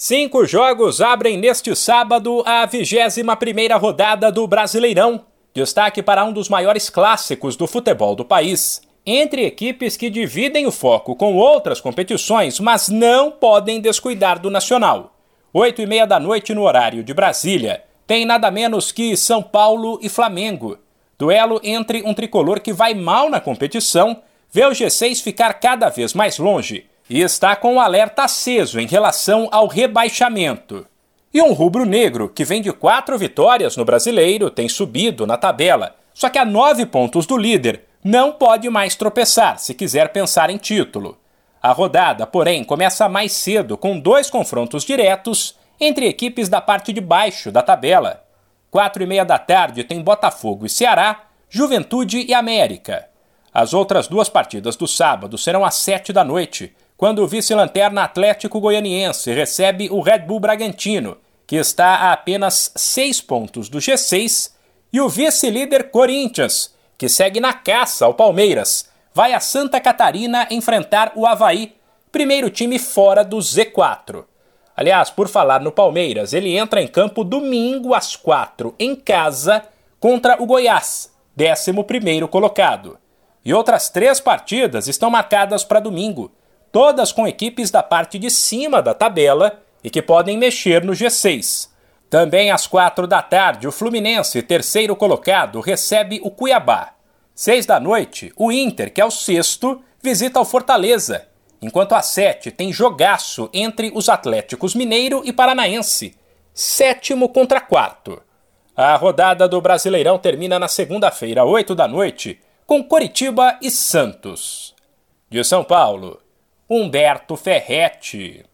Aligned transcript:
Cinco 0.00 0.46
jogos 0.46 1.00
abrem 1.00 1.36
neste 1.36 1.74
sábado 1.74 2.44
a 2.46 2.68
21ª 2.68 3.76
rodada 3.80 4.30
do 4.30 4.46
Brasileirão. 4.46 5.24
Destaque 5.52 6.04
para 6.04 6.24
um 6.24 6.32
dos 6.32 6.48
maiores 6.48 6.88
clássicos 6.88 7.56
do 7.56 7.66
futebol 7.66 8.14
do 8.14 8.24
país. 8.24 8.80
Entre 9.04 9.44
equipes 9.44 9.96
que 9.96 10.08
dividem 10.08 10.68
o 10.68 10.70
foco 10.70 11.16
com 11.16 11.34
outras 11.34 11.80
competições, 11.80 12.60
mas 12.60 12.88
não 12.88 13.32
podem 13.32 13.80
descuidar 13.80 14.38
do 14.38 14.50
Nacional. 14.50 15.16
Oito 15.52 15.82
e 15.82 15.86
meia 15.86 16.06
da 16.06 16.20
noite 16.20 16.54
no 16.54 16.62
horário 16.62 17.02
de 17.02 17.12
Brasília. 17.12 17.82
Tem 18.06 18.24
nada 18.24 18.52
menos 18.52 18.92
que 18.92 19.16
São 19.16 19.42
Paulo 19.42 19.98
e 20.00 20.08
Flamengo. 20.08 20.78
Duelo 21.18 21.60
entre 21.64 22.04
um 22.04 22.14
tricolor 22.14 22.60
que 22.60 22.72
vai 22.72 22.94
mal 22.94 23.28
na 23.28 23.40
competição, 23.40 24.22
vê 24.48 24.64
o 24.64 24.70
G6 24.70 25.20
ficar 25.20 25.54
cada 25.54 25.88
vez 25.88 26.14
mais 26.14 26.38
longe 26.38 26.86
e 27.08 27.20
está 27.20 27.56
com 27.56 27.76
o 27.76 27.80
alerta 27.80 28.24
aceso 28.24 28.78
em 28.78 28.86
relação 28.86 29.48
ao 29.50 29.66
rebaixamento. 29.66 30.86
E 31.32 31.42
um 31.42 31.52
rubro-negro 31.52 32.28
que 32.28 32.44
vem 32.44 32.62
de 32.62 32.72
quatro 32.72 33.18
vitórias 33.18 33.76
no 33.76 33.84
brasileiro 33.84 34.50
tem 34.50 34.68
subido 34.68 35.26
na 35.26 35.36
tabela, 35.36 35.94
só 36.14 36.28
que 36.28 36.38
a 36.38 36.44
nove 36.44 36.86
pontos 36.86 37.26
do 37.26 37.36
líder 37.36 37.84
não 38.02 38.32
pode 38.32 38.68
mais 38.70 38.94
tropeçar 38.94 39.58
se 39.58 39.74
quiser 39.74 40.10
pensar 40.10 40.50
em 40.50 40.56
título. 40.56 41.18
A 41.60 41.72
rodada, 41.72 42.26
porém, 42.26 42.62
começa 42.62 43.08
mais 43.08 43.32
cedo 43.32 43.76
com 43.76 43.98
dois 43.98 44.30
confrontos 44.30 44.84
diretos 44.84 45.56
entre 45.80 46.06
equipes 46.06 46.48
da 46.48 46.60
parte 46.60 46.92
de 46.92 47.00
baixo 47.00 47.50
da 47.50 47.62
tabela. 47.62 48.24
Quatro 48.70 49.02
e 49.02 49.06
meia 49.06 49.24
da 49.24 49.38
tarde 49.38 49.84
tem 49.84 50.02
Botafogo 50.02 50.66
e 50.66 50.68
Ceará, 50.68 51.24
Juventude 51.48 52.24
e 52.28 52.34
América. 52.34 53.08
As 53.52 53.72
outras 53.74 54.06
duas 54.06 54.28
partidas 54.28 54.76
do 54.76 54.86
sábado 54.86 55.36
serão 55.36 55.64
às 55.64 55.74
sete 55.74 56.12
da 56.12 56.22
noite, 56.22 56.74
quando 56.98 57.20
o 57.20 57.28
vice-lanterna 57.28 58.02
Atlético 58.02 58.58
Goianiense 58.58 59.32
recebe 59.32 59.88
o 59.88 60.00
Red 60.00 60.18
Bull 60.18 60.40
Bragantino, 60.40 61.16
que 61.46 61.54
está 61.54 61.94
a 61.94 62.12
apenas 62.12 62.72
seis 62.74 63.20
pontos 63.20 63.68
do 63.68 63.78
G6, 63.78 64.50
e 64.92 65.00
o 65.00 65.08
vice-líder 65.08 65.92
Corinthians, 65.92 66.74
que 66.98 67.08
segue 67.08 67.38
na 67.38 67.52
caça 67.52 68.04
ao 68.04 68.14
Palmeiras, 68.14 68.90
vai 69.14 69.32
a 69.32 69.38
Santa 69.38 69.80
Catarina 69.80 70.48
enfrentar 70.50 71.12
o 71.14 71.24
Havaí, 71.24 71.72
primeiro 72.10 72.50
time 72.50 72.80
fora 72.80 73.22
do 73.22 73.36
Z4. 73.36 74.24
Aliás, 74.76 75.08
por 75.08 75.28
falar 75.28 75.60
no 75.60 75.70
Palmeiras, 75.70 76.32
ele 76.32 76.56
entra 76.56 76.82
em 76.82 76.88
campo 76.88 77.22
domingo 77.22 77.94
às 77.94 78.16
quatro, 78.16 78.74
em 78.76 78.96
casa, 78.96 79.62
contra 80.00 80.42
o 80.42 80.46
Goiás, 80.46 81.12
11 81.40 82.26
colocado. 82.28 82.98
E 83.44 83.54
outras 83.54 83.88
três 83.88 84.18
partidas 84.18 84.88
estão 84.88 85.08
marcadas 85.08 85.62
para 85.62 85.78
domingo 85.78 86.32
todas 86.70 87.12
com 87.12 87.26
equipes 87.26 87.70
da 87.70 87.82
parte 87.82 88.18
de 88.18 88.30
cima 88.30 88.82
da 88.82 88.94
tabela 88.94 89.62
e 89.82 89.90
que 89.90 90.02
podem 90.02 90.36
mexer 90.36 90.84
no 90.84 90.92
G6. 90.92 91.68
Também 92.10 92.50
às 92.50 92.66
quatro 92.66 93.06
da 93.06 93.22
tarde, 93.22 93.68
o 93.68 93.72
Fluminense, 93.72 94.42
terceiro 94.42 94.96
colocado, 94.96 95.60
recebe 95.60 96.20
o 96.22 96.30
Cuiabá. 96.30 96.94
Seis 97.34 97.66
da 97.66 97.78
noite, 97.78 98.32
o 98.36 98.50
Inter, 98.50 98.92
que 98.92 99.00
é 99.00 99.04
o 99.04 99.10
sexto, 99.10 99.82
visita 100.02 100.40
o 100.40 100.44
Fortaleza, 100.44 101.28
enquanto 101.60 101.94
às 101.94 102.06
sete 102.06 102.50
tem 102.50 102.72
jogaço 102.72 103.50
entre 103.52 103.92
os 103.94 104.08
Atléticos 104.08 104.74
Mineiro 104.74 105.22
e 105.24 105.32
Paranaense, 105.32 106.16
sétimo 106.54 107.28
contra 107.28 107.60
quarto. 107.60 108.20
A 108.74 108.96
rodada 108.96 109.46
do 109.46 109.60
Brasileirão 109.60 110.18
termina 110.18 110.58
na 110.58 110.68
segunda-feira, 110.68 111.44
oito 111.44 111.74
da 111.74 111.86
noite, 111.86 112.40
com 112.66 112.82
Coritiba 112.82 113.58
e 113.60 113.70
Santos. 113.70 114.74
De 115.28 115.44
São 115.44 115.62
Paulo, 115.62 116.20
Humberto 116.68 117.34
Ferretti. 117.34 118.44